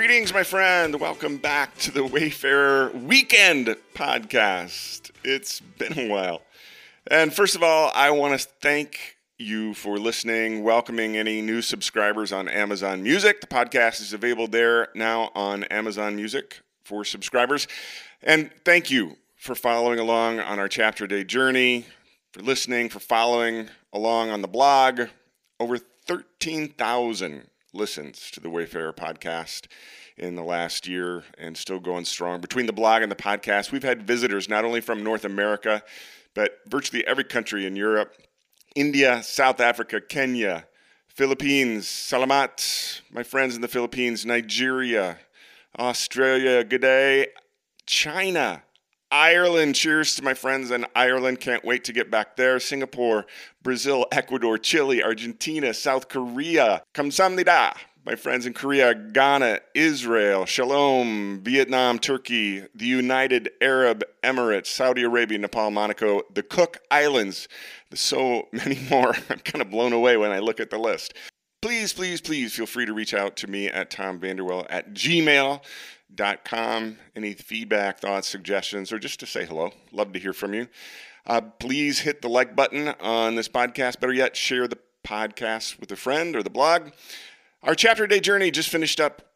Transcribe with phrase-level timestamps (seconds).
[0.00, 0.98] Greetings, my friend.
[0.98, 5.10] Welcome back to the Wayfarer Weekend podcast.
[5.22, 6.40] It's been a while.
[7.10, 12.32] And first of all, I want to thank you for listening, welcoming any new subscribers
[12.32, 13.42] on Amazon Music.
[13.42, 17.68] The podcast is available there now on Amazon Music for subscribers.
[18.22, 21.84] And thank you for following along on our chapter day journey,
[22.32, 25.08] for listening, for following along on the blog.
[25.60, 29.66] Over 13,000 listens to the Wayfarer podcast
[30.16, 32.40] in the last year and still going strong.
[32.40, 35.82] Between the blog and the podcast, we've had visitors not only from North America,
[36.34, 38.14] but virtually every country in Europe
[38.76, 40.66] India, South Africa, Kenya,
[41.08, 45.18] Philippines, Salamat, my friends in the Philippines, Nigeria,
[45.78, 47.26] Australia, good day,
[47.86, 48.62] China,
[49.10, 49.74] Ireland.
[49.74, 51.40] Cheers to my friends in Ireland.
[51.40, 52.60] Can't wait to get back there.
[52.60, 53.26] Singapore,
[53.62, 56.82] Brazil, Ecuador, Chile, Argentina, South Korea.
[56.94, 57.74] Kamsamnida.
[58.06, 65.38] My friends in Korea, Ghana, Israel, Shalom, Vietnam, Turkey, the United Arab Emirates, Saudi Arabia,
[65.38, 67.46] Nepal, Monaco, the Cook Islands.
[67.92, 69.14] So many more.
[69.28, 71.14] I'm kind of blown away when I look at the list.
[71.60, 75.60] Please, please, please feel free to reach out to me at tomvanderwell at gmail
[76.44, 76.98] com.
[77.14, 79.72] Any feedback, thoughts, suggestions, or just to say hello.
[79.92, 80.68] Love to hear from you.
[81.26, 84.00] Uh, please hit the like button on this podcast.
[84.00, 86.90] Better yet, share the podcast with a friend or the blog.
[87.62, 89.32] Our chapter day journey just finished up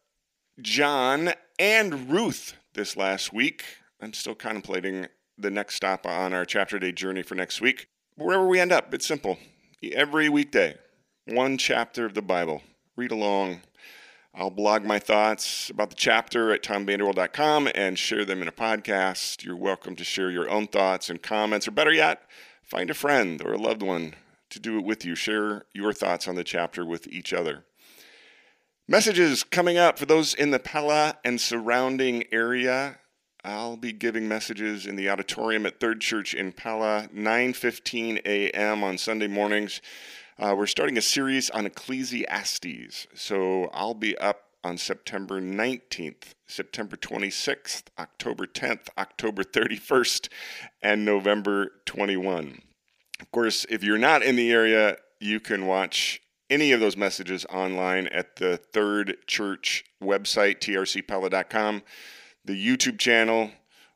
[0.61, 3.63] John and Ruth this last week.
[4.01, 7.87] I'm still contemplating the next stop on our chapter day journey for next week.
[8.15, 9.37] Wherever we end up, it's simple.
[9.83, 10.75] Every weekday,
[11.25, 12.61] one chapter of the Bible.
[12.95, 13.61] Read along,
[14.37, 19.45] I'll blog my thoughts about the chapter at tomvanderwell.com and share them in a podcast.
[19.45, 22.21] You're welcome to share your own thoughts and comments, or better yet,
[22.61, 24.13] find a friend or a loved one
[24.49, 25.15] to do it with you.
[25.15, 27.63] Share your thoughts on the chapter with each other.
[28.89, 32.99] Messages coming up for those in the Pella and surrounding area.
[33.45, 38.83] I'll be giving messages in the auditorium at Third Church in Pella, 9:15 a.m.
[38.83, 39.79] on Sunday mornings.
[40.37, 43.07] Uh, we're starting a series on Ecclesiastes.
[43.13, 50.27] So I'll be up on September 19th, September 26th, October 10th, October 31st,
[50.81, 52.59] and November 21.
[53.21, 57.45] Of course, if you're not in the area, you can watch any of those messages
[57.45, 61.81] online at the Third Church website, trcpella.com,
[62.43, 63.51] the YouTube channel,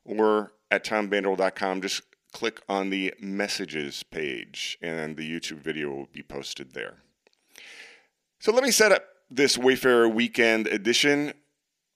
[0.06, 1.82] or at tomvanderwell.com.
[1.82, 2.02] Just
[2.32, 6.96] click on the messages page and the YouTube video will be posted there.
[8.38, 11.34] So let me set up this Wayfarer Weekend edition.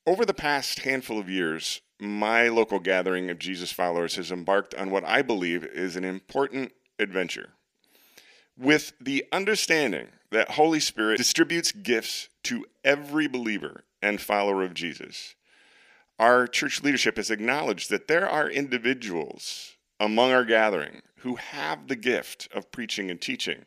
[0.06, 4.90] Over the past handful of years, my local gathering of Jesus followers has embarked on
[4.90, 7.50] what I believe is an important adventure.
[8.58, 15.34] With the understanding that Holy Spirit distributes gifts to every believer and follower of Jesus,
[16.18, 19.73] our church leadership has acknowledged that there are individuals
[20.04, 23.64] among our gathering who have the gift of preaching and teaching,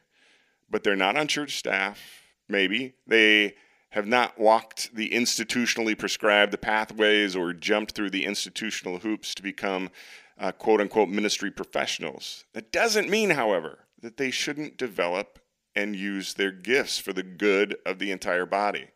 [0.69, 1.99] but they're not on church staff,
[2.47, 2.93] maybe.
[3.07, 3.55] They
[3.89, 9.89] have not walked the institutionally prescribed pathways or jumped through the institutional hoops to become
[10.37, 12.45] uh, quote unquote ministry professionals.
[12.53, 15.39] That doesn't mean, however, that they shouldn't develop
[15.75, 18.89] and use their gifts for the good of the entire body.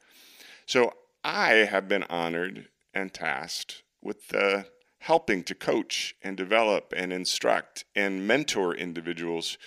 [0.68, 4.68] So I have been honored and tasked with the
[5.02, 9.58] helping to coach and develop and instruct and mentor individuals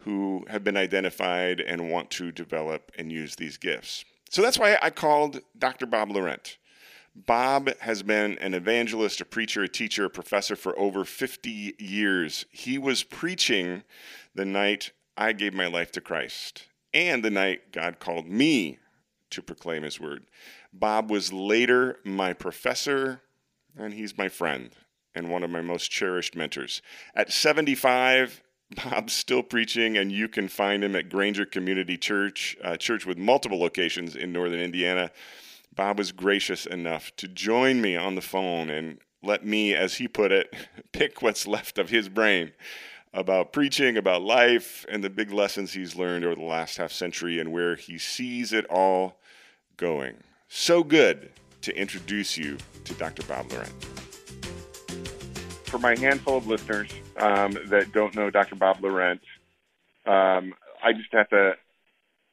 [0.00, 4.04] who have been identified and want to develop and use these gifts.
[4.30, 5.86] So that's why I called Dr.
[5.86, 6.56] Bob Laurent.
[7.14, 12.46] Bob has been an evangelist, a preacher, a teacher, a professor for over 50 years.
[12.52, 13.82] He was preaching
[14.34, 18.78] the night I gave my life to Christ and the night God called me
[19.30, 20.26] to proclaim his word.
[20.72, 23.22] Bob was later my professor,
[23.76, 24.70] and he's my friend
[25.14, 26.82] and one of my most cherished mentors.
[27.14, 28.42] At 75,
[28.84, 33.18] Bob's still preaching, and you can find him at Granger Community Church, a church with
[33.18, 35.10] multiple locations in northern Indiana.
[35.74, 40.08] Bob was gracious enough to join me on the phone and let me, as he
[40.08, 40.54] put it,
[40.92, 42.52] pick what's left of his brain
[43.12, 47.40] about preaching, about life, and the big lessons he's learned over the last half century
[47.40, 49.20] and where he sees it all
[49.76, 50.16] going.
[50.48, 51.30] So good
[51.62, 53.22] to introduce you to Dr.
[53.24, 53.72] Bob Laurent.
[55.64, 58.56] For my handful of listeners um, that don't know Dr.
[58.56, 59.20] Bob Laurent,
[60.06, 61.52] um, I just have to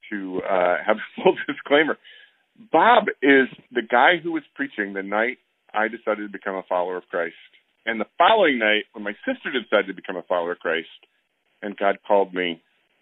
[0.09, 1.97] to uh, have a full disclaimer.
[2.71, 5.37] Bob is the guy who was preaching the night
[5.73, 7.35] I decided to become a follower of Christ.
[7.85, 10.87] And the following night, when my sister decided to become a follower of Christ,
[11.61, 12.61] and God called me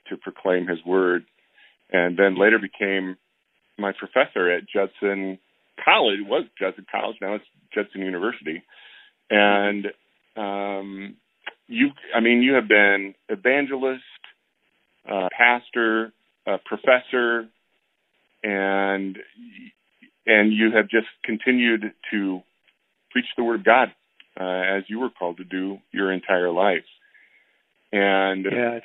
[0.10, 1.26] to proclaim his word,
[1.92, 3.18] and then later became
[3.78, 5.40] my professor at Judson
[5.84, 7.18] college it was Judson College.
[7.22, 8.64] Now it's Judson University,
[9.30, 9.88] and
[10.38, 11.16] um,
[11.68, 11.90] you.
[12.16, 14.04] I mean, you have been evangelist,
[15.10, 16.14] uh, pastor,
[16.48, 17.48] uh, professor,
[18.44, 19.18] and
[20.26, 22.42] and you have just continued to
[23.12, 23.90] preach the word of God
[24.40, 26.86] uh, as you were called to do your entire life.
[27.92, 28.80] And yeah.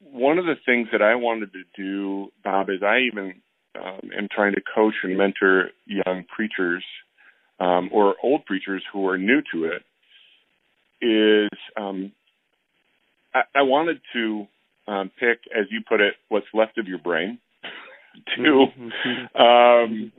[0.00, 3.40] one of the things that I wanted to do, Bob, is I even
[3.76, 6.84] um, am trying to coach and mentor young preachers
[7.60, 9.82] um, or old preachers who are new to it.
[11.00, 12.12] Is um,
[13.34, 14.46] I, I wanted to
[14.88, 17.38] um, pick, as you put it, what's left of your brain
[18.36, 19.42] to mm-hmm.
[19.42, 20.12] um,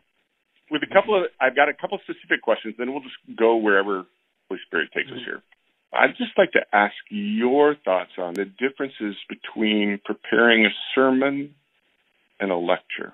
[0.70, 3.56] with a couple of I've got a couple of specific questions, then we'll just go
[3.58, 4.06] wherever
[4.50, 5.42] Holy Spirit takes us here.
[5.94, 11.56] I'd just like to ask your thoughts on the differences between preparing a sermon
[12.40, 13.14] and a lecture.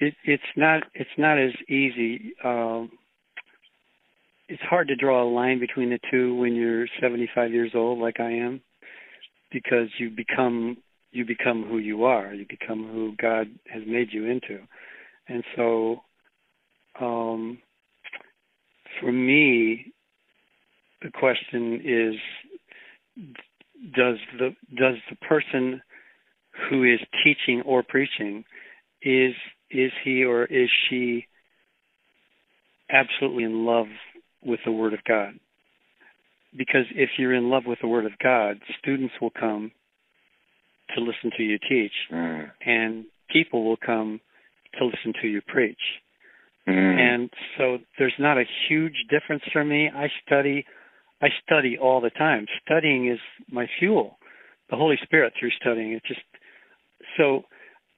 [0.00, 2.32] It, it's not it's not as easy.
[2.42, 2.90] Um,
[4.48, 8.18] it's hard to draw a line between the two when you're 75 years old, like
[8.18, 8.62] I am,
[9.52, 10.78] because you become
[11.12, 12.32] you become who you are.
[12.32, 14.60] You become who God has made you into,
[15.28, 16.00] and so
[16.98, 17.58] um,
[19.00, 19.92] for me,
[21.02, 23.24] the question is
[23.94, 25.82] does the does the person
[26.68, 28.44] who is teaching or preaching
[29.02, 29.34] is
[29.70, 31.26] is he or is she
[32.90, 33.86] absolutely in love
[34.42, 35.34] with the word of God
[36.56, 39.70] because if you're in love with the word of God students will come
[40.94, 42.50] to listen to you teach mm.
[42.66, 44.20] and people will come
[44.78, 45.78] to listen to you preach
[46.68, 46.72] mm.
[46.72, 50.64] and so there's not a huge difference for me i study
[51.22, 52.46] I study all the time.
[52.64, 53.18] Studying is
[53.50, 54.18] my fuel.
[54.70, 55.92] The Holy Spirit through studying.
[55.92, 56.20] It just
[57.16, 57.42] so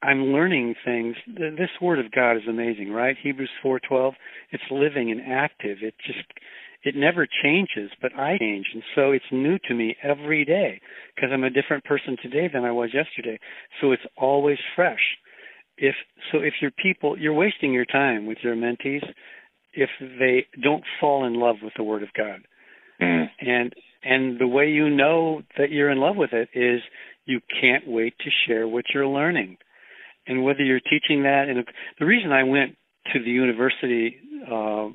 [0.03, 1.15] I'm learning things.
[1.27, 3.15] This Word of God is amazing, right?
[3.21, 4.13] Hebrews 4:12.
[4.51, 5.77] It's living and active.
[5.81, 6.25] It just
[6.83, 10.81] it never changes, but I change, and so it's new to me every day
[11.15, 13.39] because I'm a different person today than I was yesterday.
[13.79, 15.17] So it's always fresh.
[15.77, 15.95] If
[16.31, 19.03] so, if your people, you're wasting your time with your mentees
[19.73, 22.41] if they don't fall in love with the Word of God.
[23.01, 23.29] Mm.
[23.39, 23.73] And
[24.03, 26.81] and the way you know that you're in love with it is
[27.25, 29.57] you can't wait to share what you're learning.
[30.27, 31.65] And whether you're teaching that, and
[31.99, 32.75] the reason I went
[33.11, 34.17] to the university
[34.49, 34.87] uh,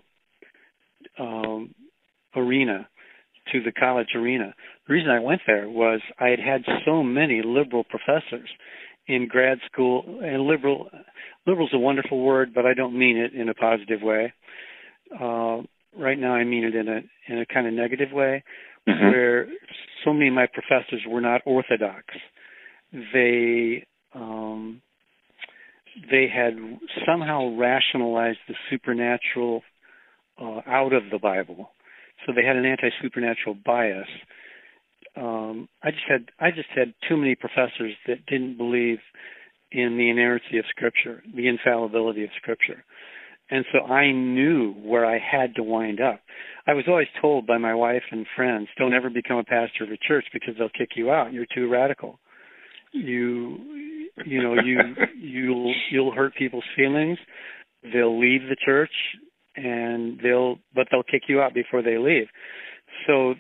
[1.19, 1.75] um,
[2.35, 2.89] arena,
[3.53, 4.55] to the college arena,
[4.87, 8.49] the reason I went there was I had had so many liberal professors
[9.07, 10.89] in grad school, and liberal
[11.47, 14.33] liberal's a wonderful word, but I don't mean it in a positive way.
[15.13, 15.63] Uh,
[15.97, 18.45] right now I mean it in a in a kind of negative way,
[18.89, 19.07] mm-hmm.
[19.09, 19.49] where
[20.05, 22.05] so many of my professors were not orthodox.
[22.93, 24.81] They um,
[26.11, 26.55] they had
[27.07, 29.63] somehow rationalized the supernatural
[30.41, 31.71] uh, out of the Bible,
[32.25, 34.09] so they had an anti-supernatural bias.
[35.17, 38.99] Um, I just had I just had too many professors that didn't believe
[39.73, 42.85] in the inerrancy of Scripture, the infallibility of Scripture.
[43.51, 46.21] And so I knew where I had to wind up.
[46.67, 49.91] I was always told by my wife and friends, don't ever become a pastor of
[49.91, 51.33] a church because they'll kick you out.
[51.33, 52.19] You're too radical.
[52.93, 53.88] You
[54.27, 54.79] you know, you
[55.19, 57.19] you'll you'll hurt people's feelings.
[57.83, 58.93] They'll leave the church
[59.57, 62.27] and they'll but they'll kick you out before they leave.
[63.07, 63.35] So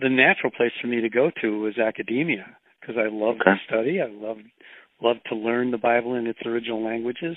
[0.00, 3.52] the natural place for me to go to was academia because I love okay.
[3.52, 4.00] to study.
[4.00, 4.38] I love
[5.02, 7.36] love to learn the Bible in its original languages.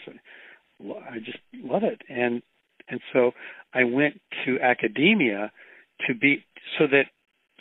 [0.79, 2.01] I just love it.
[2.09, 2.41] And
[2.89, 3.31] and so
[3.73, 5.51] I went to academia
[6.07, 6.43] to be
[6.77, 7.05] so that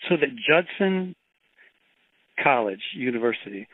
[0.08, 1.14] so that Judson
[2.42, 3.66] College University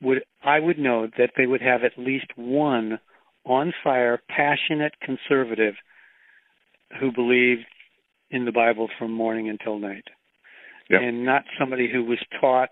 [0.00, 2.98] would I would know that they would have at least one
[3.44, 5.74] on fire, passionate conservative
[7.00, 7.64] who believed
[8.30, 10.04] in the Bible from morning until night,
[10.90, 11.00] yep.
[11.02, 12.70] and not somebody who was taught.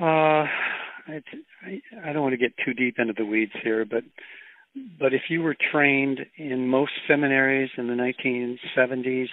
[0.00, 0.46] Uh,
[1.06, 1.22] I,
[2.04, 4.04] I don't want to get too deep into the weeds here, but
[4.98, 9.28] but if you were trained in most seminaries in the 1970s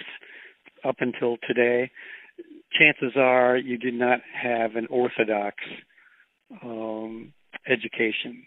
[0.84, 1.90] up until today,
[2.72, 5.56] chances are you did not have an orthodox
[6.62, 7.32] um,
[7.68, 8.44] education.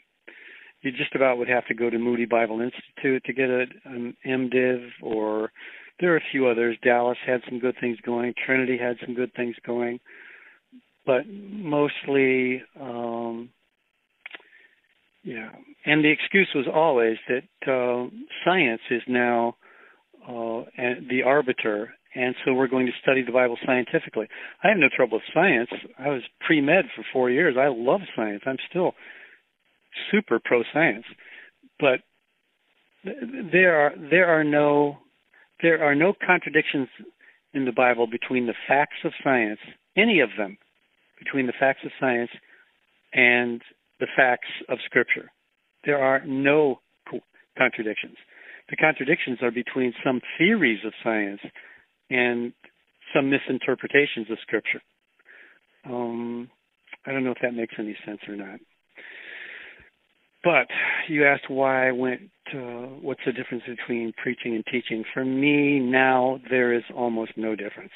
[0.81, 4.15] You just about would have to go to Moody Bible Institute to get a, an
[4.25, 5.51] MDiv, or
[5.99, 6.77] there are a few others.
[6.83, 8.33] Dallas had some good things going.
[8.45, 9.99] Trinity had some good things going,
[11.05, 13.49] but mostly um,
[15.23, 15.49] yeah,
[15.85, 18.09] and the excuse was always that uh,
[18.43, 19.55] science is now
[20.27, 20.63] uh,
[21.09, 24.27] the arbiter, and so we're going to study the Bible scientifically.
[24.63, 25.69] I have no trouble with science.
[25.97, 27.55] I was pre med for four years.
[27.57, 28.43] I love science.
[28.45, 28.93] I'm still
[30.11, 31.05] super pro science,
[31.79, 31.99] but
[33.03, 34.97] there are there are no
[35.61, 36.87] there are no contradictions
[37.53, 39.59] in the Bible between the facts of science,
[39.97, 40.57] any of them,
[41.19, 42.31] between the facts of science
[43.13, 43.61] and
[43.99, 45.31] the facts of Scripture.
[45.85, 46.79] There are no
[47.57, 48.15] contradictions.
[48.69, 51.41] The contradictions are between some theories of science
[52.11, 52.53] and
[53.13, 54.81] some misinterpretations of Scripture.
[55.85, 56.49] Um,
[57.05, 58.59] I don't know if that makes any sense or not.
[60.43, 60.67] But
[61.07, 62.21] you asked why I went.
[62.53, 65.03] Uh, what's the difference between preaching and teaching?
[65.13, 67.91] For me now, there is almost no difference.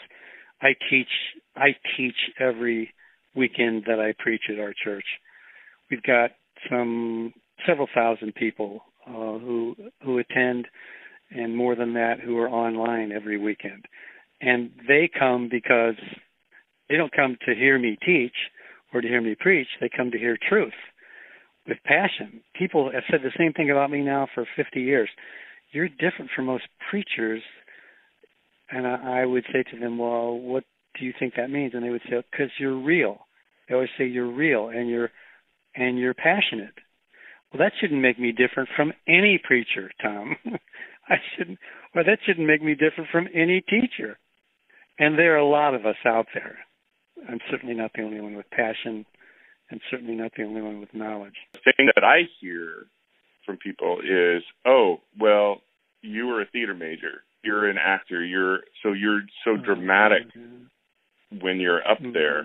[0.61, 1.07] I teach.
[1.55, 2.93] I teach every
[3.35, 5.05] weekend that I preach at our church.
[5.89, 6.31] We've got
[6.69, 7.33] some
[7.65, 10.67] several thousand people uh, who who attend,
[11.35, 13.85] and more than that, who are online every weekend.
[14.41, 15.95] And they come because
[16.89, 18.35] they don't come to hear me teach
[18.93, 19.67] or to hear me preach.
[19.79, 20.73] They come to hear truth
[21.67, 22.41] with passion.
[22.57, 25.09] People have said the same thing about me now for 50 years.
[25.71, 27.41] You're different from most preachers.
[28.69, 30.63] And I, I would say to them, well, what
[30.97, 31.73] do you think that means?
[31.73, 33.19] And they would say, because you're real.
[33.67, 35.09] They always say you're real and you're
[35.75, 36.73] and you're passionate.
[37.51, 40.35] Well, that shouldn't make me different from any preacher, Tom.
[41.09, 41.59] I shouldn't,
[41.93, 44.17] or that shouldn't make me different from any teacher.
[44.97, 46.57] And there are a lot of us out there.
[47.27, 49.05] I'm certainly not the only one with passion
[49.69, 51.35] and certainly not the only one with knowledge.
[51.53, 52.85] The thing that I hear
[53.45, 55.61] from people is, "Oh, well,
[56.01, 57.23] you were a theater major.
[57.43, 58.23] You're an actor.
[58.23, 61.39] You're so you're so oh, dramatic mm-hmm.
[61.39, 62.13] when you're up mm-hmm.
[62.13, 62.39] there,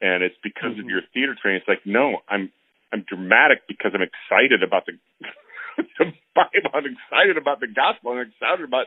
[0.00, 0.80] and it's because mm-hmm.
[0.80, 2.50] of your theater training." It's like, no, I'm
[2.92, 4.92] I'm dramatic because I'm excited about the
[5.76, 6.70] the Bible.
[6.74, 8.12] I'm excited about the gospel.
[8.12, 8.86] I'm excited about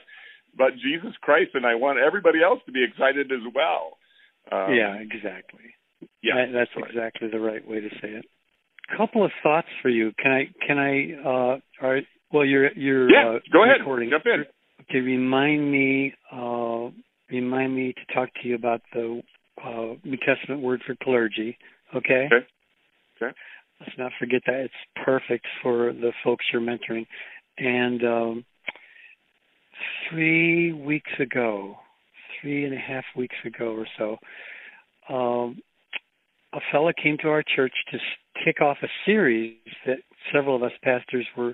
[0.53, 3.97] about Jesus Christ, and I want everybody else to be excited as well.
[4.51, 5.75] Um, yeah, exactly.
[6.23, 6.89] Yeah, that's right.
[6.89, 8.25] exactly the right way to say it.
[8.93, 10.11] A couple of thoughts for you.
[10.21, 10.65] Can I?
[10.65, 11.13] Can I?
[11.21, 12.05] Uh, all right.
[12.31, 13.35] Well, you're you're yeah.
[13.35, 13.79] Uh, go ahead.
[13.79, 14.09] Recording.
[14.09, 14.45] Jump in.
[14.81, 14.99] Okay.
[14.99, 16.13] Remind me.
[16.31, 16.89] Uh,
[17.29, 19.21] remind me to talk to you about the
[19.63, 21.57] uh, New Testament word for clergy.
[21.95, 22.27] Okay.
[22.27, 22.45] Okay.
[23.21, 23.35] Okay.
[23.79, 27.05] Let's not forget that it's perfect for the folks you're mentoring.
[27.57, 28.45] And um,
[30.09, 31.75] three weeks ago,
[32.41, 34.17] three and a half weeks ago or so,
[35.13, 35.61] um,
[36.53, 37.97] a fellow came to our church to
[38.43, 39.97] kick off a series that
[40.33, 41.53] several of us pastors were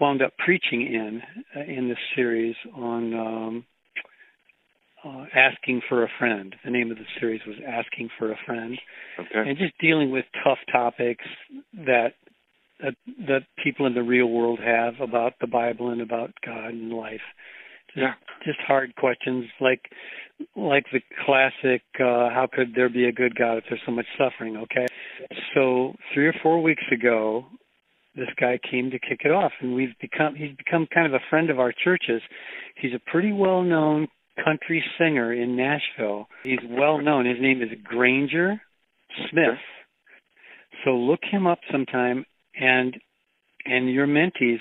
[0.00, 1.22] wound up preaching in
[1.56, 3.64] uh, in this series on um,
[5.04, 6.54] uh, asking for a friend.
[6.64, 8.78] The name of the series was asking for a friend,
[9.18, 9.48] okay.
[9.48, 11.24] and just dealing with tough topics
[11.74, 12.14] that
[12.80, 12.94] that
[13.26, 17.20] that people in the real world have about the Bible and about God and life.
[17.88, 18.14] Just, yeah.
[18.44, 19.82] just hard questions like
[20.56, 24.06] like the classic uh how could there be a good God if there's so much
[24.18, 24.86] suffering, okay?
[25.54, 27.46] So 3 or 4 weeks ago
[28.14, 31.24] this guy came to kick it off and we've become he's become kind of a
[31.30, 32.22] friend of our churches.
[32.76, 34.08] He's a pretty well known
[34.44, 36.26] country singer in Nashville.
[36.44, 37.26] He's well known.
[37.26, 38.60] His name is Granger
[39.30, 39.58] Smith.
[40.84, 42.24] So look him up sometime
[42.54, 42.96] and
[43.64, 44.58] and your mentees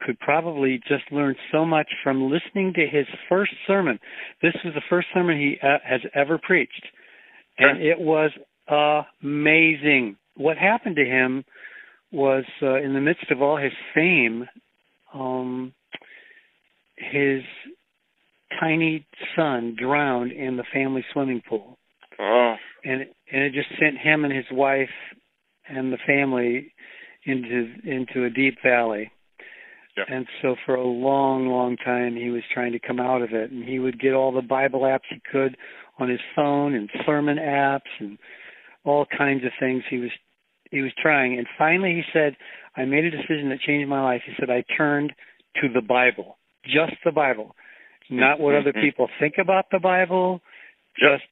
[0.00, 3.98] could probably just learn so much from listening to his first sermon.
[4.42, 6.84] This was the first sermon he uh, has ever preached,
[7.58, 8.30] and it was
[9.22, 10.16] amazing.
[10.36, 11.44] What happened to him
[12.10, 14.46] was, uh, in the midst of all his fame,
[15.14, 15.72] um,
[16.96, 17.42] his
[18.60, 19.06] tiny
[19.36, 21.78] son drowned in the family swimming pool.
[22.18, 22.54] Oh.
[22.84, 24.88] And and it just sent him and his wife
[25.68, 26.72] and the family
[27.24, 29.10] into into a deep valley.
[29.96, 30.06] Yep.
[30.10, 33.50] And so for a long, long time he was trying to come out of it
[33.50, 35.56] and he would get all the Bible apps he could
[35.98, 38.18] on his phone and sermon apps and
[38.84, 40.10] all kinds of things he was
[40.70, 42.36] he was trying and finally he said,
[42.76, 44.22] I made a decision that changed my life.
[44.26, 45.12] He said I turned
[45.62, 46.38] to the Bible.
[46.64, 47.54] Just the Bible.
[48.10, 50.40] Not what other people think about the Bible,
[50.98, 51.24] just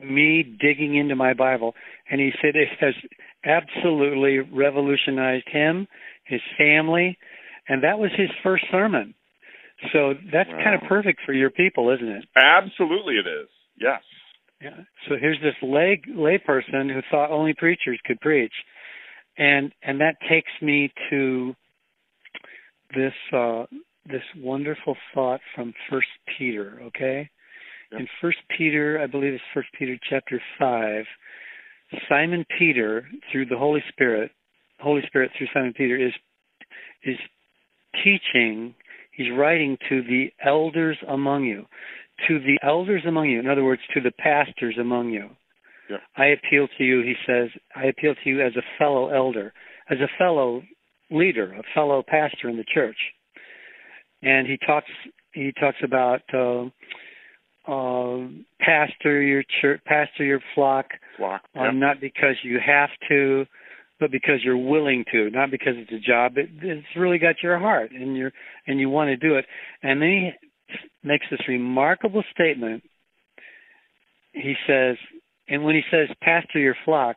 [0.00, 1.74] me digging into my Bible.
[2.10, 2.94] And he said it has
[3.44, 5.86] absolutely revolutionized him,
[6.24, 7.18] his family,
[7.68, 9.14] and that was his first sermon.
[9.92, 10.60] So that's wow.
[10.62, 12.24] kind of perfect for your people, isn't it?
[12.36, 13.48] Absolutely, it is.
[13.78, 14.02] Yes.
[14.60, 14.84] Yeah.
[15.08, 18.52] So here's this lay layperson who thought only preachers could preach,
[19.38, 21.54] and and that takes me to
[22.94, 23.64] this uh,
[24.10, 26.80] this wonderful thought from First Peter.
[26.86, 27.30] Okay,
[27.92, 28.00] yep.
[28.00, 31.04] in First Peter, I believe it's First Peter chapter five.
[32.08, 34.30] Simon Peter, through the Holy Spirit,
[34.78, 36.12] Holy Spirit through Simon Peter is
[37.04, 37.16] is
[38.04, 38.74] teaching,
[39.12, 41.66] he's writing to the elders among you.
[42.28, 45.30] To the elders among you, in other words, to the pastors among you.
[45.88, 45.96] Yeah.
[46.16, 49.52] I appeal to you, he says, I appeal to you as a fellow elder,
[49.90, 50.62] as a fellow
[51.10, 52.96] leader, a fellow pastor in the church.
[54.22, 54.88] And he talks
[55.32, 56.64] he talks about uh,
[57.70, 58.26] uh,
[58.60, 60.86] pastor your church, pastor your flock,
[61.16, 61.42] Flock.
[61.56, 61.74] uh, Yep.
[61.74, 63.46] not because you have to,
[64.00, 66.36] but because you're willing to, not because it's a job.
[66.36, 68.32] It, it's really got your heart, and you're
[68.66, 69.44] and you want to do it.
[69.82, 72.82] And then he makes this remarkable statement.
[74.32, 74.96] He says,
[75.48, 77.16] and when he says pastor your flock,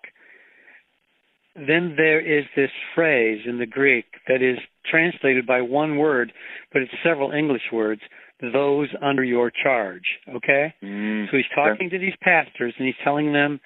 [1.55, 4.57] then there is this phrase in the Greek that is
[4.89, 6.33] translated by one word,
[6.72, 8.01] but it's several English words.
[8.41, 10.03] Those under your charge.
[10.36, 10.74] Okay.
[10.83, 13.60] Mm, So he's talking to these pastors and he's telling them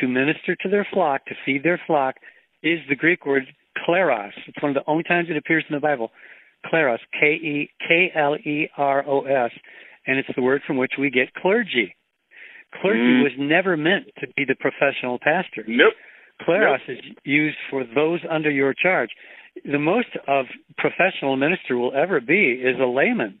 [0.00, 2.14] to minister to their flock, to feed their flock,
[2.62, 3.42] is the Greek word
[3.86, 4.30] kleros.
[4.46, 6.12] It's one of the only times it appears in the Bible.
[6.66, 9.50] Kleros, K E K L E R O S,
[10.06, 11.96] and it's the word from which we get clergy.
[12.80, 13.22] Clergy Mm.
[13.24, 15.64] was never meant to be the professional pastor.
[15.66, 15.94] Nope.
[16.46, 19.10] Kleros is used for those under your charge.
[19.64, 20.46] The most of
[20.78, 23.40] professional minister will ever be is a layman.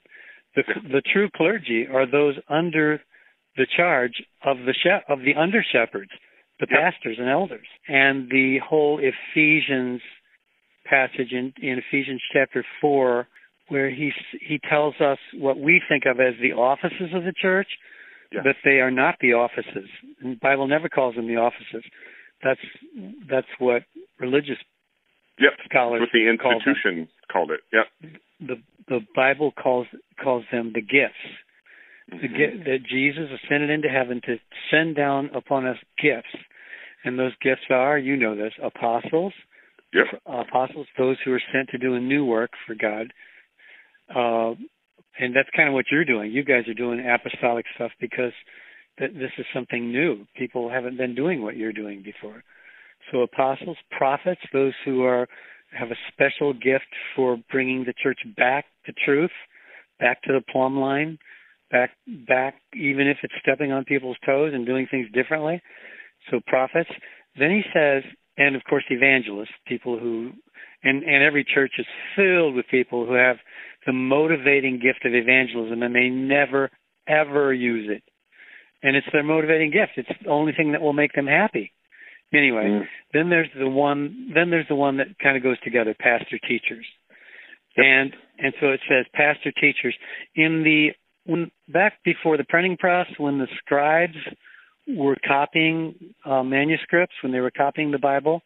[0.56, 3.00] The the true clergy are those under
[3.56, 6.10] the charge of the she- of the under shepherds,
[6.58, 6.80] the Yep.
[6.80, 7.66] pastors and elders.
[7.88, 10.02] And the whole Ephesians
[10.84, 13.28] passage in, in Ephesians chapter four,
[13.68, 17.68] where he he tells us what we think of as the offices of the church,
[18.32, 18.40] Yeah.
[18.42, 19.88] but they are not the offices.
[20.20, 21.84] And the Bible never calls them the offices.
[22.42, 22.60] That's
[23.28, 23.82] that's what
[24.18, 24.58] religious
[25.38, 25.52] Yep.
[25.64, 27.60] scholars What the call institution called it.
[27.72, 27.86] Yep.
[28.40, 29.86] The the Bible calls
[30.22, 31.14] calls them the gifts.
[32.08, 32.36] The Mhm.
[32.36, 34.38] gi- that Jesus ascended into heaven to
[34.70, 36.34] send down upon us gifts,
[37.04, 39.32] and those gifts are, you know this, apostles,
[39.92, 40.20] Yep.
[40.26, 43.12] apostles, those who are sent to do a new work for God.
[44.08, 44.54] Uh,
[45.18, 46.32] and that's kind of what you're doing.
[46.32, 48.32] You guys are doing apostolic stuff because
[49.00, 50.26] th- this is something new.
[50.36, 52.44] People haven't been doing what you're doing before.
[53.10, 55.26] So apostles, prophets, those who are
[55.72, 59.30] have a special gift for bringing the church back to truth,
[60.00, 61.18] back to the plumb line,
[61.70, 61.90] back
[62.28, 65.60] back even if it's stepping on people's toes and doing things differently.
[66.30, 66.90] So prophets.
[67.38, 68.02] Then he says,
[68.36, 70.32] and of course evangelists, people who
[70.82, 73.36] and and every church is filled with people who have
[73.86, 76.70] the motivating gift of evangelism and they never
[77.08, 78.02] ever use it.
[78.82, 79.92] And it's their motivating gift.
[79.96, 81.72] It's the only thing that will make them happy.
[82.32, 82.88] Anyway, Mm.
[83.12, 86.86] then there's the one then there's the one that kind of goes together, pastor teachers.
[87.76, 89.94] And and so it says pastor teachers
[90.34, 90.92] in the
[91.24, 94.16] when back before the printing press when the scribes
[94.88, 98.42] were copying uh, manuscripts when they were copying the Bible,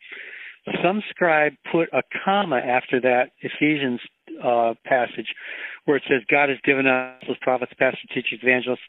[0.83, 4.01] some scribe put a comma after that Ephesians
[4.43, 5.29] uh, passage
[5.85, 8.81] where it says God has given us as prophets, pastors, teachers, evangelists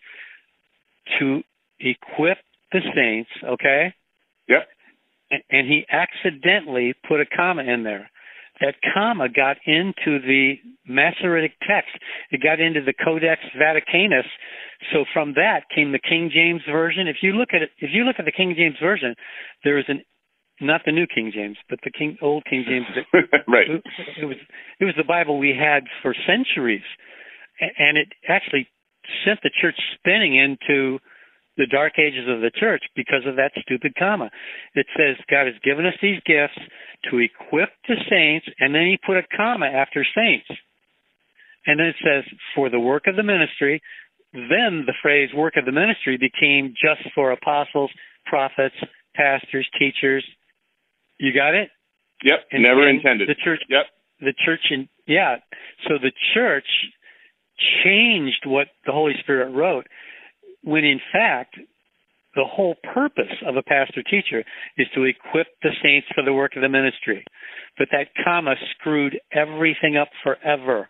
[1.20, 1.42] to
[1.80, 2.38] equip
[2.72, 3.94] the saints, okay?
[4.48, 4.68] Yep.
[5.32, 8.10] And, and he accidentally put a comma in there.
[8.62, 10.56] That comma got into the
[10.88, 11.92] Masoretic text.
[12.32, 14.28] It got into the Codex Vaticanus.
[14.94, 17.08] So from that came the King James version.
[17.08, 19.16] If you look at it, if you look at the King James version,
[19.64, 20.02] there is an
[20.62, 22.86] not the New King James, but the King Old King James.
[23.48, 23.70] right.
[23.70, 23.84] It,
[24.22, 24.38] it was
[24.80, 26.86] it was the Bible we had for centuries,
[27.60, 28.68] and it actually
[29.26, 31.00] sent the church spinning into
[31.58, 34.30] the dark ages of the church because of that stupid comma.
[34.74, 36.58] It says God has given us these gifts
[37.10, 40.48] to equip the saints, and then he put a comma after saints.
[41.66, 43.82] And then it says for the work of the ministry.
[44.34, 47.90] Then the phrase work of the ministry became just for apostles,
[48.26, 48.76] prophets,
[49.16, 50.26] pastors, teachers.
[51.20, 51.70] You got it?
[52.24, 52.40] Yep.
[52.52, 53.30] And- Never intended.
[53.30, 53.86] The church Yep.
[54.22, 55.38] the church in yeah
[55.88, 56.68] so the church
[57.84, 59.88] changed what the holy spirit wrote
[60.64, 61.58] when in fact
[62.36, 64.44] the whole purpose of a pastor teacher
[64.78, 67.24] is to equip the saints for the work of the ministry.
[67.78, 70.90] But that comma screwed everything up forever.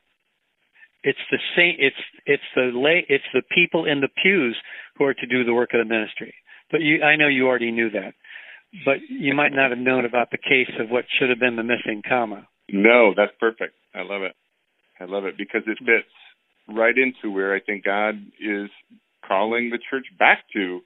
[1.04, 4.58] It's the saint it's it's the lay it's the people in the pews
[4.97, 6.34] who are to do the work of the ministry.
[6.71, 8.13] But you i know you already knew that
[8.84, 11.63] but you might not have known about the case of what should have been the
[11.63, 12.47] missing comma.
[12.69, 13.75] No, that's perfect.
[13.93, 14.34] I love it.
[14.99, 16.12] I love it because it fits
[16.67, 18.69] right into where I think God is
[19.28, 20.82] calling the church back to.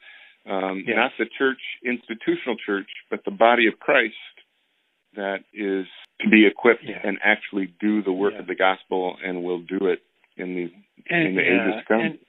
[0.50, 0.96] Um, Yes.
[0.96, 4.16] Not the church, institutional church, but the body of Christ
[5.16, 5.86] that is
[6.22, 7.00] to be equipped Yeah.
[7.04, 8.40] and actually do the work Yeah.
[8.40, 10.02] of the gospel and will do it
[10.38, 10.72] in the
[11.10, 12.00] and, in the yeah, ages to come.
[12.02, 12.20] and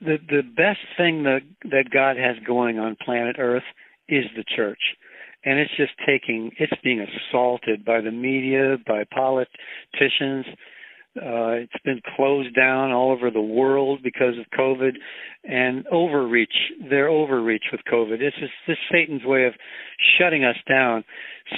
[0.00, 3.64] the the best thing that that God has going on planet Earth
[4.08, 4.96] is the church,
[5.44, 10.46] and it's just taking it's being assaulted by the media, by politicians.
[11.16, 14.92] Uh, it's been closed down all over the world because of COVID
[15.44, 16.54] and overreach.
[16.88, 18.20] Their overreach with COVID.
[18.20, 19.54] It's just this Satan's way of
[20.18, 21.04] shutting us down.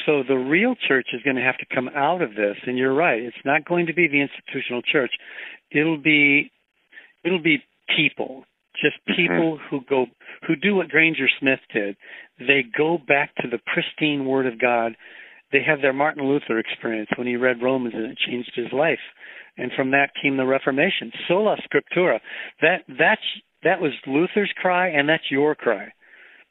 [0.07, 2.57] So the real church is going to have to come out of this.
[2.66, 3.23] And you're right.
[3.23, 5.12] It's not going to be the institutional church.
[5.71, 6.51] It'll be,
[7.25, 7.62] it'll be
[7.97, 8.44] people
[8.83, 9.14] just mm-hmm.
[9.21, 10.07] people who go
[10.47, 11.97] who do what Granger Smith did.
[12.38, 14.97] They go back to the pristine Word of God.
[15.52, 18.98] They have their Martin Luther experience when he read Romans and it changed his life,
[19.56, 21.11] and from that came the Reformation.
[21.26, 22.20] Sola Scriptura.
[22.61, 23.22] That that's
[23.64, 25.92] that was Luther's cry, and that's your cry.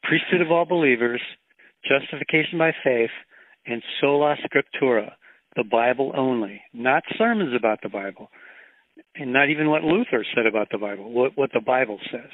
[0.04, 1.22] Priesthood of all believers,
[1.88, 3.12] justification by faith,
[3.66, 5.12] and sola scriptura,
[5.56, 8.30] the Bible only, not sermons about the Bible
[9.16, 12.32] and not even what Luther said about the Bible, what what the Bible says.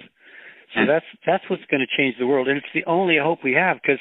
[0.74, 0.88] So hmm.
[0.88, 3.78] that's that's what's going to change the world, and it's the only hope we have
[3.82, 4.00] because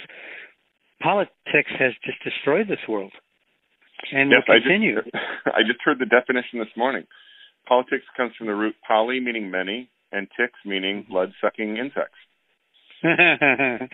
[1.02, 3.12] politics has just destroyed this world,
[4.12, 4.98] and yes, will continue.
[4.98, 7.04] I just, I just heard the definition this morning.
[7.68, 11.12] Politics comes from the root poly, meaning many, and ticks, meaning mm-hmm.
[11.12, 12.18] blood-sucking insects.
[13.02, 13.88] anyway,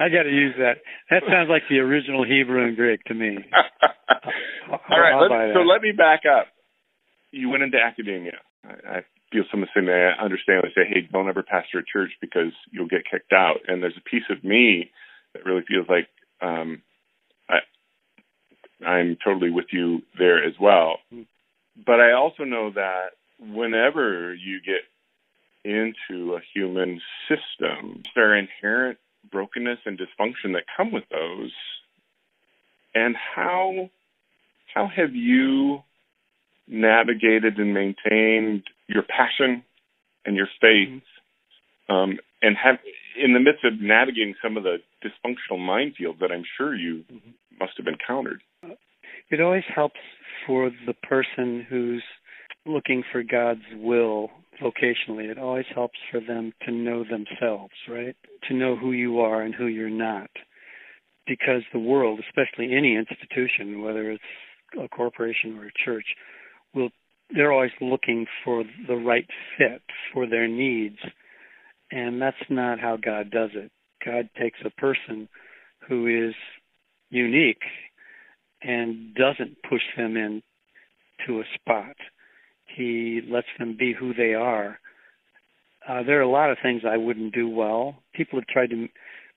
[0.00, 0.78] I got to use that.
[1.10, 3.36] That sounds like the original Hebrew and Greek to me.
[4.70, 6.46] All right, so let me back up.
[7.30, 8.40] You went into academia.
[8.64, 9.88] I, I feel some of the same.
[9.88, 10.62] I understand.
[10.64, 13.96] They say, "Hey, don't ever pastor a church because you'll get kicked out." And there's
[13.96, 14.90] a piece of me
[15.32, 16.08] that really feels like
[16.40, 16.82] um,
[17.48, 17.58] I,
[18.84, 20.98] I'm totally with you there as well.
[21.84, 24.82] But I also know that whenever you get
[25.64, 28.98] into a human system, there are inherent
[29.30, 31.52] brokenness and dysfunction that come with those.
[32.94, 33.90] And how
[34.72, 35.82] how have you
[36.68, 39.62] navigated and maintained your passion
[40.24, 41.94] and your faith, mm-hmm.
[41.94, 42.76] um, and have
[43.22, 47.30] in the midst of navigating some of the dysfunctional minefields that I'm sure you mm-hmm.
[47.58, 48.42] must have encountered?
[49.30, 50.00] It always helps
[50.46, 52.02] for the person who's
[52.64, 54.30] looking for God's will
[54.62, 55.30] vocationally.
[55.30, 58.16] It always helps for them to know themselves, right?
[58.48, 60.30] To know who you are and who you're not.
[61.26, 64.22] Because the world, especially any institution, whether it's
[64.80, 66.04] a corporation or a church
[66.74, 66.90] will
[67.34, 69.26] they're always looking for the right
[69.58, 70.98] fit for their needs
[71.90, 73.70] and that's not how God does it.
[74.04, 75.28] God takes a person
[75.88, 76.34] who is
[77.10, 77.62] unique
[78.62, 80.42] and doesn't push them in
[81.26, 81.96] to a spot.
[82.76, 84.78] He lets them be who they are.
[85.88, 87.96] Uh, there are a lot of things I wouldn't do well.
[88.14, 88.88] People have tried to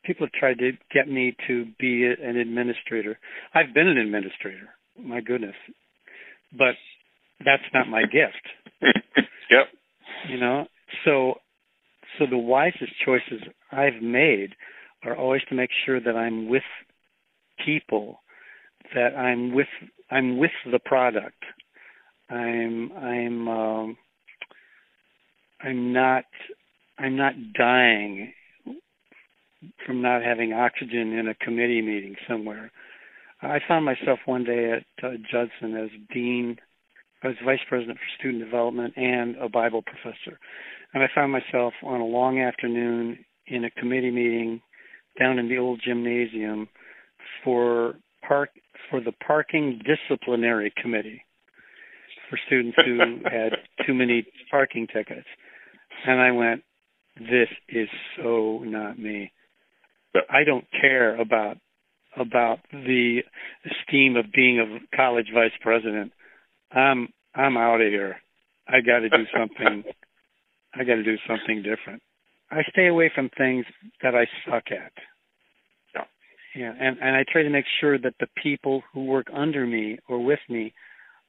[0.03, 3.19] people have tried to get me to be an administrator.
[3.53, 4.69] I've been an administrator
[5.03, 5.55] my goodness.
[6.57, 6.75] But
[7.45, 8.45] that's not my gift.
[8.81, 9.67] yep.
[10.29, 10.65] You know,
[11.05, 11.35] so
[12.17, 14.55] so the wisest choices I've made
[15.03, 16.63] are always to make sure that I'm with
[17.65, 18.19] people,
[18.93, 19.67] that I'm with
[20.11, 21.43] I'm with the product.
[22.29, 23.97] I'm I'm um,
[25.61, 26.25] I'm not
[26.97, 28.33] I'm not dying
[29.85, 32.71] from not having oxygen in a committee meeting somewhere.
[33.41, 36.57] I found myself one day at uh, Judson as dean.
[37.23, 40.39] I was vice president for student development and a Bible professor,
[40.93, 44.61] and I found myself on a long afternoon in a committee meeting
[45.19, 46.69] down in the old gymnasium
[47.43, 47.95] for
[48.27, 48.49] park
[48.89, 51.23] for the parking disciplinary committee
[52.29, 52.97] for students who
[53.29, 53.53] had
[53.85, 55.27] too many parking tickets.
[56.05, 56.63] And I went,
[57.19, 59.31] this is so not me.
[60.29, 61.57] I don't care about
[62.17, 63.19] about the
[63.65, 66.11] esteem of being a college vice president.
[66.71, 68.17] I'm I'm out of here.
[68.67, 69.83] I got to do something.
[70.73, 72.01] I got to do something different.
[72.51, 73.65] I stay away from things
[74.01, 74.91] that I suck at.
[75.95, 76.03] Yeah.
[76.55, 79.99] Yeah, and and I try to make sure that the people who work under me
[80.07, 80.73] or with me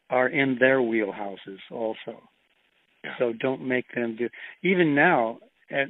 [0.08, 2.22] are in their wheelhouses also.
[3.04, 3.12] Yeah.
[3.18, 4.28] So don't make them do.
[4.62, 5.38] Even now,
[5.70, 5.88] at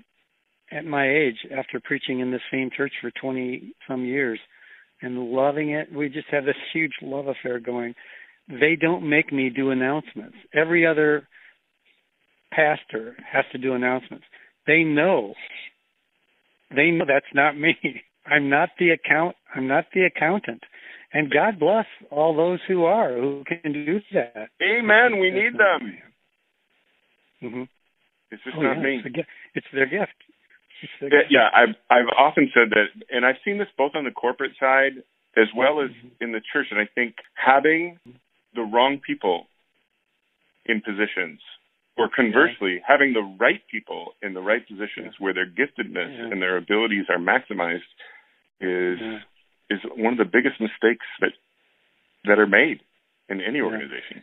[0.72, 4.38] at my age, after preaching in the same church for twenty some years,
[5.02, 5.92] and loving it.
[5.92, 7.94] We just have this huge love affair going.
[8.50, 10.36] They don't make me do announcements.
[10.52, 11.28] Every other
[12.52, 14.24] pastor has to do announcements.
[14.66, 15.34] They know.
[16.74, 17.76] They know that's not me.
[18.26, 19.36] I'm not the account.
[19.54, 20.62] I'm not the accountant.
[21.12, 24.48] And God bless all those who are who can do that.
[24.62, 25.18] Amen.
[25.20, 25.98] We need them.
[27.42, 27.62] Mm-hmm.
[28.30, 29.02] It's just oh, not yeah, me.
[29.04, 30.14] It's, it's their gift.
[31.02, 34.52] Yeah, yeah, I've I've often said that, and I've seen this both on the corporate
[34.58, 35.02] side
[35.36, 36.68] as well as in the church.
[36.70, 37.98] And I think having
[38.54, 39.46] the wrong people
[40.66, 41.40] in positions,
[41.96, 46.30] or conversely, having the right people in the right positions where their giftedness yeah.
[46.30, 47.88] and their abilities are maximized,
[48.60, 49.18] is yeah.
[49.70, 51.32] is one of the biggest mistakes that
[52.24, 52.80] that are made
[53.28, 54.22] in any organization.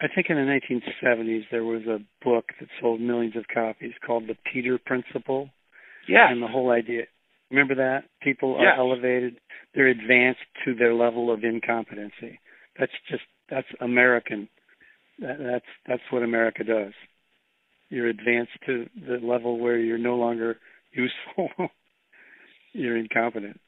[0.00, 4.24] I think in the 1970s there was a book that sold millions of copies called
[4.26, 5.48] The Peter Principle.
[6.08, 6.30] Yeah.
[6.30, 7.04] And the whole idea,
[7.50, 9.36] remember that people are elevated,
[9.74, 12.38] they're advanced to their level of incompetency.
[12.78, 14.48] That's just that's American.
[15.18, 16.92] That, that's that's what America does.
[17.88, 20.56] You're advanced to the level where you're no longer
[20.92, 21.50] useful.
[22.72, 23.60] you're incompetent.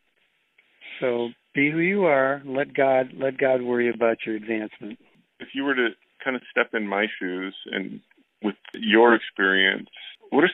[1.01, 2.42] So be who you are.
[2.44, 4.99] Let God let God worry about your advancement.
[5.40, 5.88] If you were to
[6.23, 8.01] kind of step in my shoes and
[8.42, 9.88] with your experience,
[10.31, 10.51] what are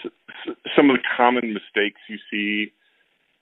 [0.77, 2.73] some of the common mistakes you see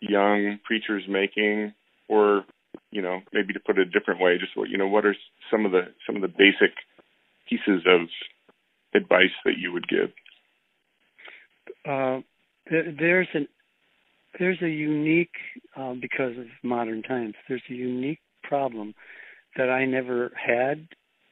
[0.00, 1.72] young preachers making,
[2.08, 2.44] or
[2.92, 5.16] you know, maybe to put it a different way, just what you know, what are
[5.50, 6.76] some of the some of the basic
[7.48, 8.02] pieces of
[8.94, 10.10] advice that you would give?
[11.84, 12.20] Uh,
[12.70, 13.48] there's an
[14.38, 15.34] there's a unique
[15.76, 17.34] um, because of modern times.
[17.48, 18.94] There's a unique problem
[19.56, 20.86] that I never had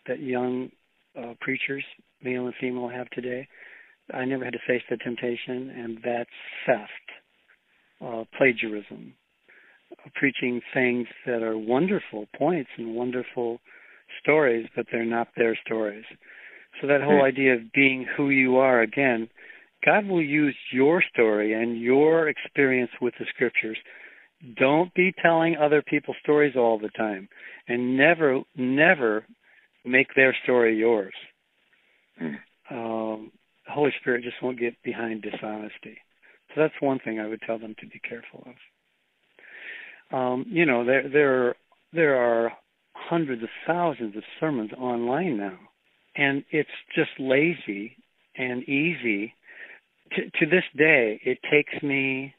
[0.07, 0.71] that young
[1.19, 1.85] uh, preachers,
[2.23, 3.49] male and female, have today.
[4.13, 6.31] I never had to face the temptation, and that's
[6.67, 6.91] theft,
[8.05, 9.30] uh, plagiarism, uh,
[10.15, 13.61] preaching things that are wonderful points and wonderful
[14.23, 16.05] stories, but they're not their stories.
[16.81, 17.25] So that whole mm-hmm.
[17.25, 19.29] idea of being who you are again,
[19.85, 23.79] God will use your story and your experience with the scriptures.
[24.57, 27.29] Don't be telling other people's stories all the time,
[27.69, 29.27] and never, never
[29.85, 31.15] make their story yours.
[32.21, 32.37] Mm.
[32.71, 33.33] Um,
[33.67, 35.99] the Holy Spirit just won't get behind dishonesty.
[36.49, 38.55] So that's one thing I would tell them to be careful of.
[40.13, 41.55] Um, you know, there there
[41.93, 42.53] there are
[42.95, 45.59] hundreds of thousands of sermons online now,
[46.17, 47.97] and it's just lazy
[48.37, 49.35] and easy.
[50.13, 52.35] To, to this day, it takes me.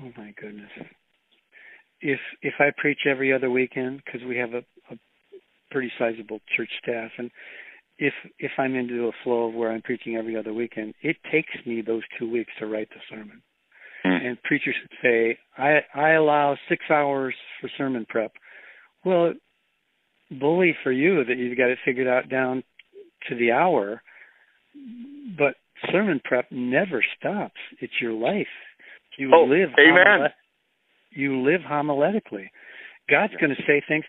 [0.00, 0.70] Oh my goodness!
[2.00, 4.96] If if I preach every other weekend because we have a, a
[5.70, 7.30] pretty sizable church staff, and
[7.98, 11.54] if if I'm into a flow of where I'm preaching every other weekend, it takes
[11.64, 13.42] me those two weeks to write the sermon.
[14.04, 14.26] Mm.
[14.26, 18.32] And preachers would say, I I allow six hours for sermon prep.
[19.04, 19.34] Well,
[20.30, 22.62] bully for you that you've got it figured out down
[23.28, 24.02] to the hour.
[25.36, 25.54] But
[25.90, 27.60] sermon prep never stops.
[27.80, 28.46] It's your life.
[29.18, 30.28] You oh, live amen.
[31.10, 32.48] you live homiletically.
[33.10, 34.04] God's going to say things.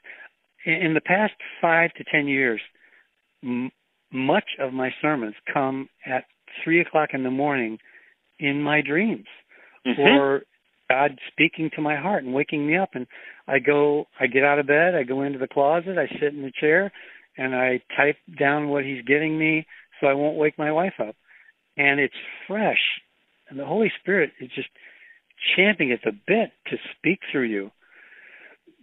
[0.66, 2.62] In the past five to ten years,
[3.44, 3.72] m-
[4.14, 6.26] much of my sermons come at
[6.64, 7.80] three o'clock in the morning
[8.40, 9.26] in my dreams,
[9.86, 10.02] mm-hmm.
[10.02, 10.42] or
[10.90, 12.90] God speaking to my heart and waking me up.
[12.94, 13.08] And
[13.48, 16.42] I go, I get out of bed, I go into the closet, I sit in
[16.42, 16.92] the chair,
[17.38, 19.66] and I type down what He's giving me
[20.00, 21.16] so I won't wake my wife up.
[21.78, 22.14] And it's
[22.48, 22.82] fresh.
[23.50, 24.70] And the Holy Spirit is just
[25.56, 27.72] champing at the bit to speak through you.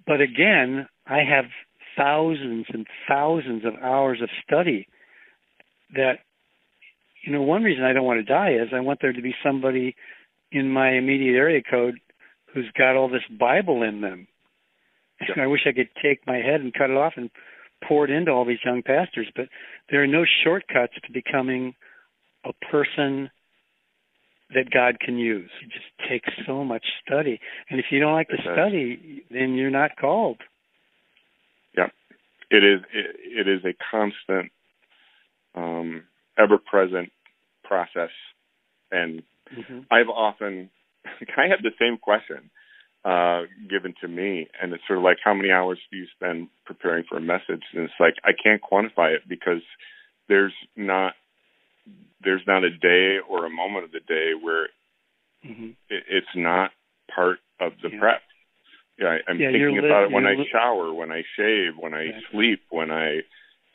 [0.07, 1.45] But again, I have
[1.97, 4.87] thousands and thousands of hours of study
[5.95, 6.19] that
[7.25, 9.35] you know one reason I don't want to die is I want there to be
[9.45, 9.95] somebody
[10.53, 11.99] in my immediate area code
[12.53, 14.27] who's got all this Bible in them.
[15.21, 17.31] And I wish I could take my head and cut it off and
[17.87, 19.49] pour it into all these young pastors, but
[19.91, 21.75] there are no shortcuts to becoming
[22.45, 23.31] a person
[24.55, 25.51] that God can use.
[25.63, 27.39] It just takes so much study.
[27.69, 30.39] And if you don't like to study, then you're not called.
[31.77, 31.89] Yeah.
[32.51, 34.51] It is it, it is a constant
[35.55, 36.05] um,
[36.39, 37.11] ever present
[37.63, 38.11] process.
[38.91, 39.23] And
[39.57, 39.81] mm-hmm.
[39.91, 40.71] I've often,
[41.37, 42.51] I have the same question
[43.05, 46.49] uh, given to me, and it's sort of like, how many hours do you spend
[46.67, 47.63] preparing for a message?
[47.73, 49.63] And it's like, I can't quantify it because
[50.29, 51.15] there's not
[52.23, 54.69] there's not a day or a moment of the day where
[55.47, 55.71] mm-hmm.
[55.89, 56.71] it, it's not
[57.15, 58.01] part of the yeah.
[58.01, 58.23] prep.
[58.99, 61.95] Yeah, I, I'm yeah, thinking about li- it when I shower, when I shave, when
[61.95, 63.21] I sleep, when I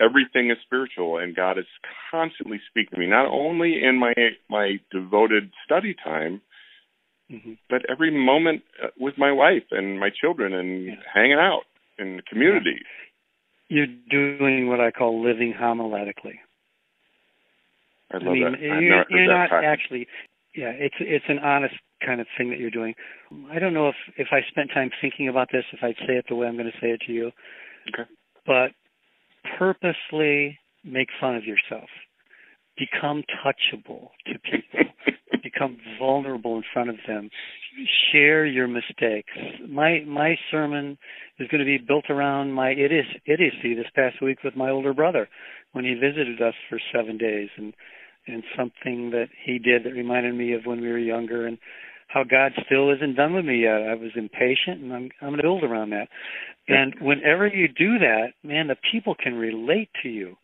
[0.04, 1.66] everything is spiritual and God is
[2.12, 4.14] constantly speaking to me, not only in my
[4.50, 6.42] my devoted study time,
[7.32, 7.54] mm-hmm.
[7.70, 10.94] but every moment uh, with my wife and my children and yeah.
[11.14, 11.64] hanging out
[11.98, 12.80] in the community.
[13.70, 16.40] You're doing what I call living homiletically.
[18.12, 18.60] I love I mean, that.
[18.62, 19.68] You're, you're not practice.
[19.68, 20.08] actually.
[20.56, 22.94] Yeah, it's it's an honest kind of thing that you're doing.
[23.52, 26.26] I don't know if if I spent time thinking about this, if I'd say it
[26.30, 27.32] the way I'm going to say it to you.
[27.90, 28.10] Okay.
[28.46, 28.72] But
[29.58, 31.90] purposely make fun of yourself.
[32.78, 34.92] Become touchable to people.
[35.44, 37.30] Become vulnerable in front of them.
[38.12, 39.34] Share your mistakes.
[39.68, 40.98] My my sermon
[41.38, 45.28] is going to be built around my idiocy this past week with my older brother
[45.74, 47.74] when he visited us for seven days and
[48.26, 51.58] and something that he did that reminded me of when we were younger and
[52.08, 53.82] how God still isn't done with me yet.
[53.82, 56.08] I was impatient, and I'm I'm going to build around that.
[56.68, 60.38] And whenever you do that, man, the people can relate to you.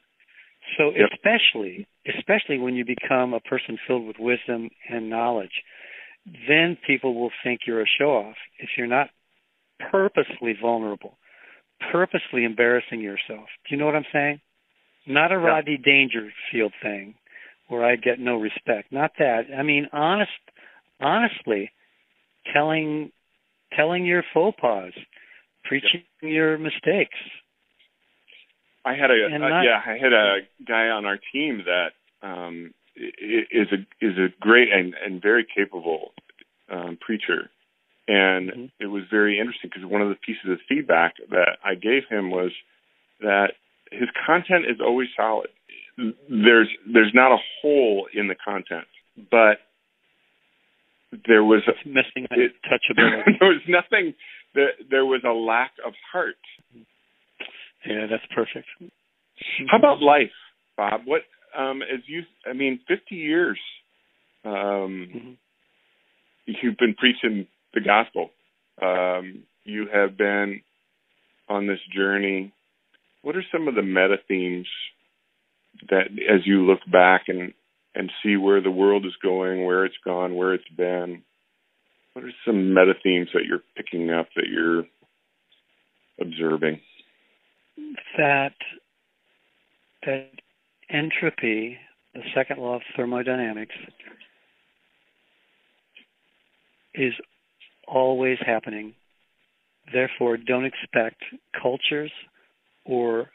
[0.77, 1.11] So Yep.
[1.13, 5.63] especially, especially when you become a person filled with wisdom and knowledge,
[6.47, 8.37] then people will think you're a show off.
[8.59, 9.09] If you're not
[9.79, 11.17] purposely vulnerable,
[11.91, 13.47] purposely embarrassing yourself.
[13.67, 14.41] Do you know what I'm saying?
[15.07, 17.15] Not a Rodney Dangerfield thing
[17.69, 18.91] where I get no respect.
[18.91, 19.47] Not that.
[19.57, 20.31] I mean, honest,
[20.99, 21.71] honestly,
[22.53, 23.11] telling
[23.75, 24.91] telling your faux pas,
[25.63, 27.17] preaching your mistakes.
[28.85, 31.91] I had a, And uh, not- yeah, I had a guy on our team that
[32.27, 36.13] um, is a is a great and and very capable
[36.69, 37.49] um, preacher,
[38.07, 38.71] and Mhm.
[38.79, 42.29] it was very interesting because one of the pieces of feedback that I gave him
[42.31, 42.51] was
[43.21, 43.53] that
[43.91, 45.49] his content is always solid.
[46.29, 48.87] There's there's not a hole in the content,
[49.31, 49.59] but
[51.27, 53.23] there was It's missing It- touchability.
[53.39, 54.13] there was nothing.
[54.55, 56.35] There, there was a lack of heart.
[57.85, 58.67] yeah, that's perfect.
[59.69, 60.31] How about life,
[60.77, 61.01] Bob?
[61.05, 61.21] What
[61.57, 63.59] um as you I mean 50 years
[64.45, 65.37] um Mhm.
[66.45, 68.31] you've been preaching the gospel.
[68.81, 70.61] Um you have been
[71.47, 72.51] on this journey.
[73.21, 74.67] What are some of the meta themes
[75.89, 77.53] that as you look back and
[77.95, 81.23] and see where the world is going, where it's gone, where it's been?
[82.19, 84.83] What are some meta themes that you're picking up that you're
[86.19, 86.81] observing?
[88.17, 88.51] that
[90.05, 90.31] that
[90.89, 91.77] entropy,
[92.13, 93.73] the second law of thermodynamics,
[96.93, 97.13] is
[97.87, 98.95] always happening.
[99.93, 101.23] Therefore, don't expect
[101.61, 102.11] cultures
[102.83, 103.29] or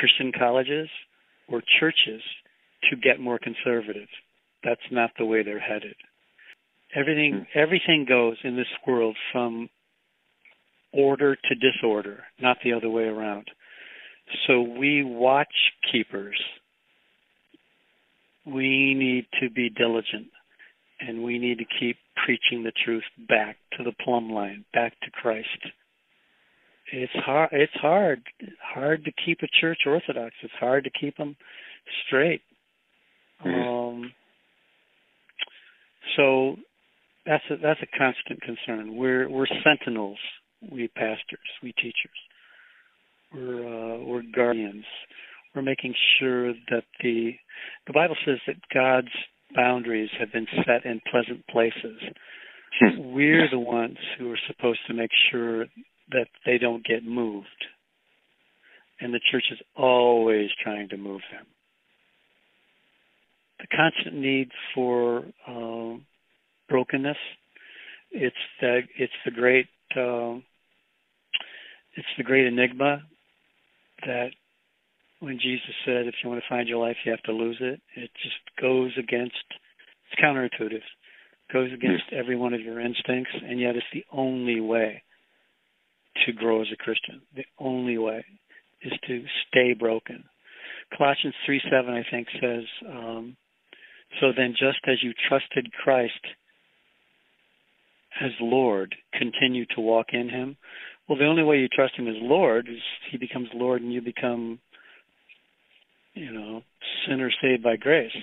[0.00, 0.88] Christian colleges
[1.50, 2.22] or churches
[2.88, 4.08] to get more conservative.
[4.64, 5.96] That's not the way they're headed.
[6.96, 9.68] Everything everything goes in this world from
[10.92, 13.46] order to disorder, not the other way around.
[14.46, 15.52] So we watch
[15.92, 16.40] keepers.
[18.46, 20.28] We need to be diligent
[21.00, 25.10] and we need to keep preaching the truth back to the plumb line, back to
[25.10, 25.48] Christ.
[26.92, 28.22] It's hard it's hard
[28.62, 30.34] hard to keep a church orthodox.
[30.42, 31.36] It's hard to keep them
[32.06, 32.42] straight.
[33.44, 34.12] Um
[36.16, 36.56] so
[37.26, 38.96] that's a that's a constant concern.
[38.96, 40.18] We're we're sentinels,
[40.70, 42.18] we pastors, we teachers.
[43.34, 44.84] We're uh, we're guardians.
[45.54, 47.32] We're making sure that the
[47.86, 49.12] the Bible says that God's
[49.54, 52.00] boundaries have been set in pleasant places.
[52.98, 55.66] We're the ones who are supposed to make sure
[56.10, 57.46] that they don't get moved.
[59.00, 61.46] And the church is always trying to move them.
[63.60, 66.04] The constant need for um,
[66.68, 67.16] brokenness.
[68.10, 70.44] It's the it's the great um,
[71.96, 73.02] it's the great enigma
[74.06, 74.30] that
[75.20, 77.80] when Jesus said, "If you want to find your life, you have to lose it,"
[77.94, 79.44] it just goes against.
[80.10, 80.82] It's counterintuitive.
[81.52, 85.02] Goes against every one of your instincts, and yet it's the only way
[86.24, 87.22] to grow as a Christian.
[87.34, 88.24] The only way
[88.82, 90.24] is to stay broken.
[90.96, 93.36] Colossians three seven, I think, says, um,
[94.20, 96.26] "So then, just as you trusted Christ
[98.20, 100.56] as Lord, continue to walk in Him."
[101.08, 104.00] Well, the only way you trust Him as Lord is He becomes Lord, and you
[104.00, 104.58] become,
[106.14, 106.62] you know,
[107.06, 108.16] sinner saved by grace.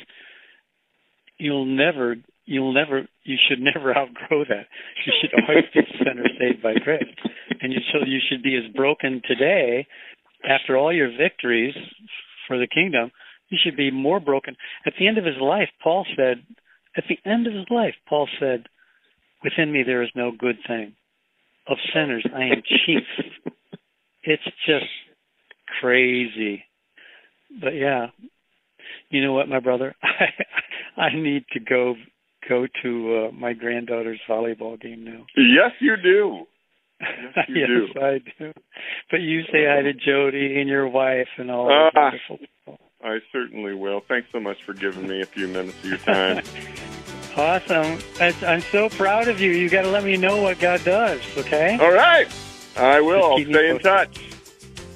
[1.38, 4.68] You'll never, you'll never, you should never outgrow that.
[5.06, 7.04] You should always be sinner saved by grace,
[7.62, 9.88] and you so you should be as broken today
[10.48, 11.76] after all your victories
[12.48, 13.12] for the kingdom.
[13.50, 14.56] You should be more broken.
[14.86, 16.44] At the end of his life, Paul said,
[16.98, 18.66] at the end of his life, Paul said,
[19.44, 20.96] "Within me there is no good thing."
[21.68, 23.04] of sinners I am chief.
[24.24, 24.86] it's just
[25.80, 26.64] crazy.
[27.62, 28.08] But yeah.
[29.10, 29.96] You know what, my brother?
[30.04, 31.96] I I need to go
[32.48, 35.26] go to uh, my granddaughter's volleyball game now.
[35.38, 36.46] Yes, you do.
[37.00, 38.02] Yes, you yes, do.
[38.02, 38.54] I do.
[39.12, 42.80] But you say hi to Jody and your wife and all those wonderful people.
[43.04, 44.02] I certainly will.
[44.08, 46.44] Thanks so much for giving me a few minutes of your time.
[47.36, 48.00] Awesome.
[48.20, 49.52] I, I'm so proud of you.
[49.52, 51.78] You got to let me know what God does, okay?
[51.82, 52.28] All right.
[52.78, 53.24] I will.
[53.24, 54.22] I'll keep me stay in touch.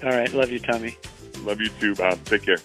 [0.03, 0.31] All right.
[0.33, 0.95] Love you, Tommy.
[1.41, 2.23] Love you too, Bob.
[2.25, 2.57] Take care.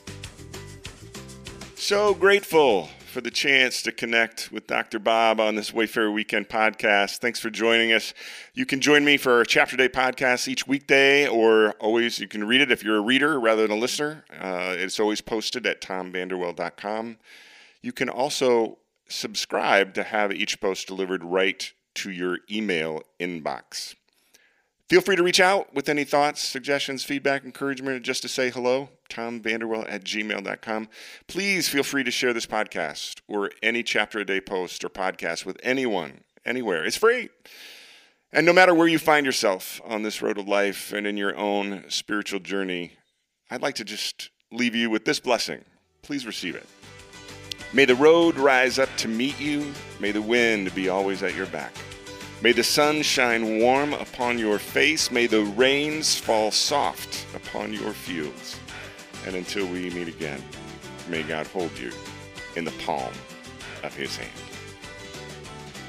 [1.74, 4.98] So grateful for the chance to connect with Dr.
[4.98, 7.18] Bob on this Wayfarer Weekend podcast.
[7.18, 8.14] Thanks for joining us.
[8.54, 12.44] You can join me for our Chapter Day podcast each weekday, or always you can
[12.44, 14.24] read it if you're a reader rather than a listener.
[14.38, 17.18] Uh, it's always posted at tomvanderwell.com.
[17.82, 18.78] You can also
[19.12, 23.94] subscribe to have each post delivered right to your email inbox.
[24.88, 28.90] Feel free to reach out with any thoughts, suggestions, feedback, encouragement, just to say hello.
[29.08, 30.88] Tom Vanderwell at gmail.com.
[31.28, 35.46] Please feel free to share this podcast or any chapter a day post or podcast
[35.46, 36.84] with anyone, anywhere.
[36.84, 37.30] It's free.
[38.32, 41.36] And no matter where you find yourself on this road of life and in your
[41.36, 42.92] own spiritual journey,
[43.50, 45.64] I'd like to just leave you with this blessing.
[46.02, 46.66] Please receive it.
[47.74, 49.72] May the road rise up to meet you.
[49.98, 51.72] May the wind be always at your back.
[52.42, 55.10] May the sun shine warm upon your face.
[55.10, 58.58] May the rains fall soft upon your fields.
[59.26, 60.42] And until we meet again,
[61.08, 61.92] may God hold you
[62.56, 63.12] in the palm
[63.82, 64.30] of his hand.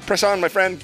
[0.06, 0.82] Press on, my friend.